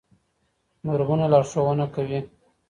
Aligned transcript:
نورمونه 0.85 1.25
لارښوونه 1.31 1.85
کوي. 1.95 2.19